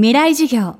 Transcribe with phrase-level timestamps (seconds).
[0.00, 0.76] 未来授業。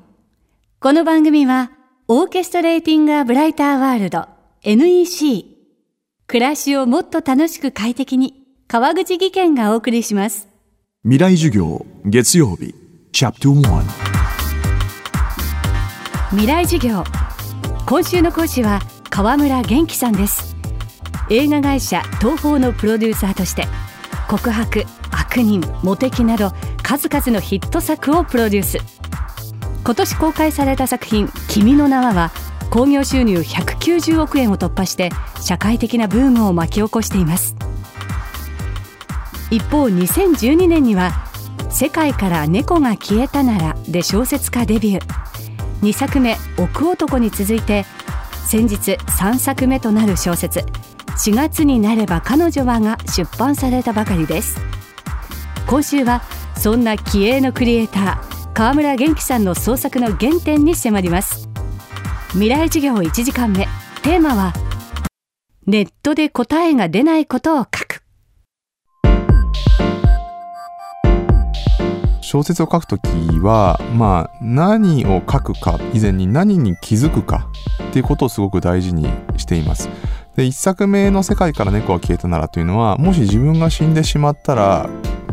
[0.79, 1.71] この番組は
[2.07, 4.29] オーケストレーティング・ア・ブライター・ワールド
[4.63, 5.57] NEC
[6.25, 10.47] 暮らしをもっと楽しく快適に川口義賢がお送りします。
[11.03, 12.73] 未来授業月曜日
[13.11, 13.83] チャプト1
[16.29, 17.03] 未来授業。
[17.87, 18.79] 今週の講師は
[19.09, 20.55] 川村元気さんです。
[21.29, 23.67] 映画会社東宝のプロデューサーとして
[24.29, 28.98] 告白悪人モテキなど数々のヒット作をプロデュース
[29.89, 32.31] 今年公開された作品「君の名は」は
[32.69, 35.09] 興行収入190億円を突破して
[35.41, 37.55] 社会的なブームを巻き起こしています。
[39.49, 41.25] 一方2012年には
[41.71, 45.03] 「世界から猫が消えたなら」で小説家デビュー。
[45.81, 47.87] 2作目「奥男」に続いて
[48.45, 50.59] 先日3作目となる小説
[51.25, 54.61] 「4月になれば彼女は」が出版されたばかりです。
[55.65, 56.21] 今週は
[56.55, 58.28] そんな気鋭のクリエイター
[58.59, 61.47] 川村元気さんの創作の原点に迫ります。
[62.31, 63.69] 未来授業1時間目。
[64.03, 64.53] テーマは
[65.65, 68.03] ネットで答えが出ないことを書く。
[72.19, 73.07] 小説を書くとき
[73.39, 77.47] は、まあ、何を書くか以前に何に気づくか
[77.87, 79.89] っていうことをすごく大事にしています。
[80.35, 84.89] で、一作目の世界から猫が消えたならというのは、もし自分が死んでしまったら、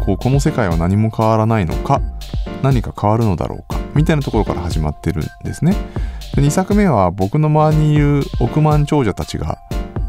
[0.07, 2.01] こ、この世界は何も変わらないのか、
[2.63, 5.75] 何か変わるのだろうか、みたいなところから始まってるんですね。
[6.35, 9.59] で、2作目は僕の周りにいる億万長者たちが、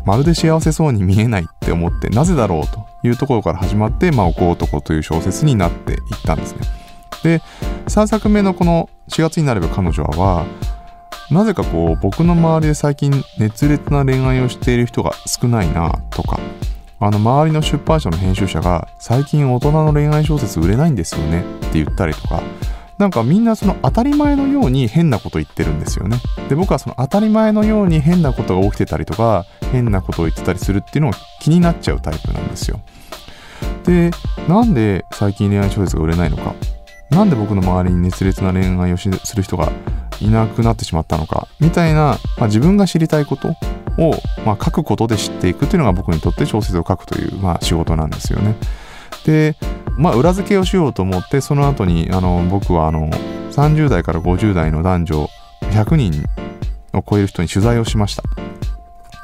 [0.05, 6.61] まるで幸せそうに見えないって思って、なぜだろうというところから始まって、まあ、おこ男という小説になっていったんですね。
[7.23, 7.41] で、
[7.87, 10.45] 3作目のこの4月になれば彼女は、
[11.29, 16.39] なぜかこう僕の周りで最近熱烈な恋愛をしている人が少ないなとか、
[16.99, 22.41] あの周りの出版社の編集者が最近大人の恋愛小説売れないんですよねって言ったりとか、
[22.97, 26.17] なんかみんなその当たり前のように変なこと言ってるんですよね。
[26.49, 32.79] で、僕はその当たり前のように変なことが起きてたりとか、変なことを言ってたりするっていうのが気になっちゃうタイプなんですよ。
[33.83, 34.09] で、
[34.47, 36.55] なんで最近恋愛小説が売れないのか？
[37.11, 39.71] なんで僕の周りに熱烈な恋愛をする人が
[40.19, 41.47] いなくなってしまったのか？
[41.59, 43.55] みたいな、まあ、自分が知りたいこと
[43.97, 44.11] を、
[44.45, 48.55] まあ、書くことで知っていくっていうのが僕にとって小説を書くという、まあ、仕事なんですよね。
[49.25, 49.55] で、
[49.97, 53.09] まあ、裏付けをしようと思って、その後に、あの、僕は、あの、
[53.51, 55.29] 30代から50代の男女
[55.71, 56.25] 100人
[56.93, 58.23] を超える人に取材をしました。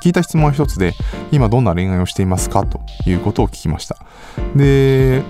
[0.02, 0.94] 聞いた質問は一つで、
[1.32, 3.98] 今どんな恋愛をしていますかということを聞きました。
[4.56, 5.24] で、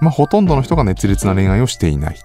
[0.00, 2.16] まあ、ほとんどの人が熱烈な恋愛をしていない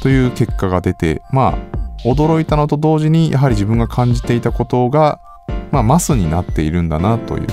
[0.00, 5.20] という結果が出て、まあ、驚いたのと同時に、やはり自分が感じていたことが、
[5.70, 7.46] まあ、マスになっているんだなという、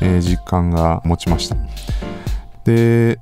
[0.00, 1.56] えー、実感が持ちました。
[2.64, 3.18] で、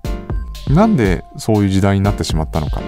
[0.68, 2.80] なんでそういう時代になってしまったのか。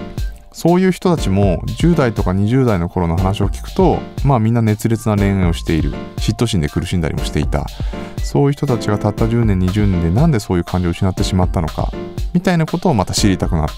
[0.53, 5.91] そういう人たちも10代とか20代の頃の話を聞くと、まあみんな熱烈な恋愛をしている。
[6.17, 7.65] 嫉妬心で苦しんだりもしていた。
[8.17, 11.91] そういう人たちがたった10年、20年でなんでそういう感情を失ってしまったのか。
[12.33, 13.73] みたいなことをまた知りたくなって、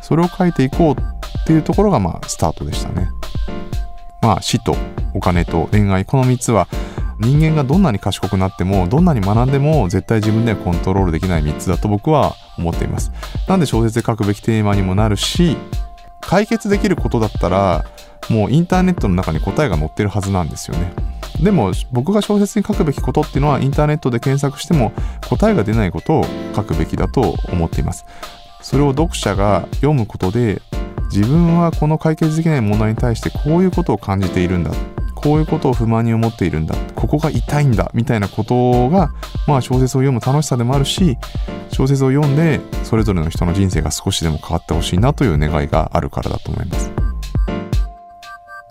[0.00, 3.08] それを書いていこうっていうところがまあスタートでしたね。
[4.20, 4.76] まあ死と
[5.14, 6.68] お金と恋愛、この3つは
[7.18, 13.12] 人間がどんなに賢くなっても、どんなに学んでも絶対自分ではコントロールできない3つだと僕は思っています。
[13.48, 15.56] なんで小説で書くべきテーマにもなるし、
[16.20, 17.84] 解決できることだったら、
[18.28, 20.92] もうインターネットの中に答えが載ってるはずなんですよね。
[21.42, 24.92] でも僕が小説に書くべきことっていうのはインターネットで検索しても
[25.28, 28.04] 答えが出ないことを書くべきだと思っています。
[28.60, 30.60] それを読者が読むことで
[31.12, 34.72] 自分はこの解決できない問題に対してこういうことを感じているんだ。
[35.14, 36.76] こういうことを不満に思っているんだ。
[36.94, 37.90] ここが痛いんだ。
[37.92, 39.10] みたいなことが、
[39.48, 41.18] まあ小説を読む楽しさでもあるし、
[41.70, 46.90] 小説を読んでそれぞれの人の人生が少しでも変わってほしいなという願いがあるからだと思います。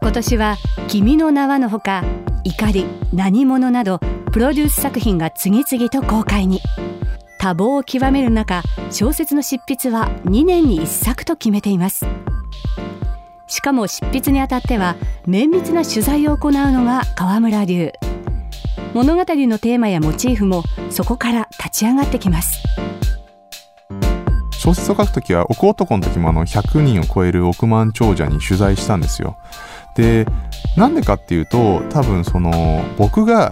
[0.02, 0.56] 今年は
[0.88, 2.04] 「君の名は」のほか
[2.46, 4.00] 「怒り」「何者」など
[4.31, 6.62] プロデュース作品が次々と公開に
[7.40, 12.06] 多忙を極める中小説の執筆は2年に1作と決めています
[13.47, 14.95] しかも執筆にあたっては
[15.25, 17.92] 綿密な取材を行うのが川村流
[18.94, 22.63] 物語のテーマやモチーフもそこから立ち上がってきます
[24.68, 29.38] 小説を書くときは、奥男の時もあの100人を超える億万長者に取材したんですよ。
[29.95, 30.25] で、
[30.75, 33.51] なんでかっていうと、多分その、僕が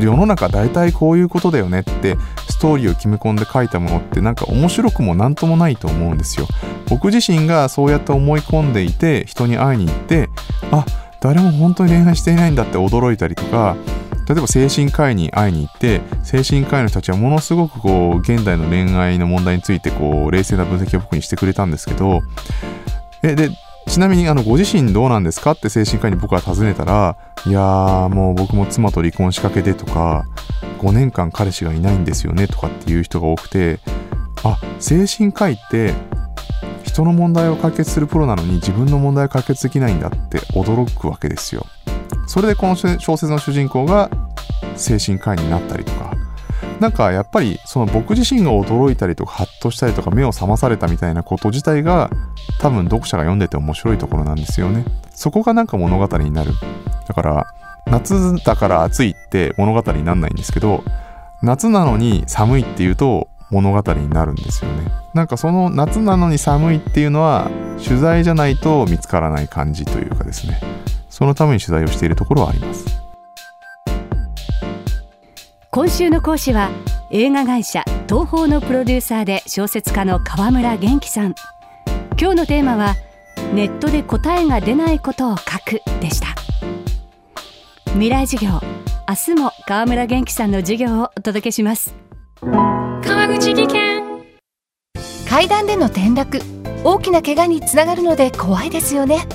[0.00, 2.16] 世の中大体こういうことだよねって
[2.48, 6.46] ストーリーを決め込んで書いたものってなんか面白くもなんともないと思うんですよ。
[6.88, 10.28] 僕自身がそうやって思い込んでいて人に会いに行って
[10.70, 10.84] あ
[11.20, 13.76] 誰も本当に恋愛していないんだって驚いたりとか
[14.28, 22.20] 例えば精神科医に会いに行って精神科医の人たちはものすごくこう現代の恋愛の問題についてこう冷静な分析を僕にしてくれたんですけど
[23.22, 23.50] えで
[23.88, 30.24] ちなみにあのご自身どうなんですかって精神科医に僕は尋ねたらいやーもう僕も妻と離婚しかけてとか
[30.78, 33.80] 5年間彼氏がいないんですよねとかっていう人が多くて
[34.44, 35.94] あ精神科医って
[36.84, 41.66] 人の問題を解決するプロなのに自分の問題を解決できないんだって驚くわけですよ。
[42.26, 44.10] それでこの小説の主人公が
[44.76, 46.11] 精神科医になったりとか
[46.82, 52.10] なんかやっぱりその僕自身が驚いたりとかハッとしたりとか目を覚まされたみたいなこと自体が
[52.58, 54.84] 多分読者が読んでて面白いところなんですよね。
[55.14, 56.50] そこがなんか物語になる。
[57.06, 57.46] だから
[57.86, 60.82] 夏だから暑いって物語になんないんですけど
[61.40, 64.90] 夏なのに寒いっていうと物語になるんですよね。
[65.14, 67.48] なんかその夏なのに寒いっていうのは
[67.78, 70.60] 取材じゃないと見つからない感じというかですね。
[71.08, 73.01] そのために取材をしているところはあります。
[75.74, 76.68] 今週の講師は
[77.10, 81.34] 映画会社東宝のプロデューサーで小説家の河村元気さん。
[82.20, 82.94] 今日のテーマは
[83.54, 86.26] ネットで答えが出ないことを書くでした。
[87.92, 88.60] 未来授業
[89.08, 91.94] 明日も河村元気さんの授業をお届けします。
[92.42, 94.02] 川口技研。
[95.26, 96.38] 階段での転落
[96.84, 99.26] 大きな怪我につながるので怖いですよね。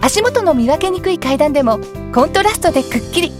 [0.00, 1.78] 足元の見分けにくい階段でも
[2.12, 3.39] コントラストでくっきり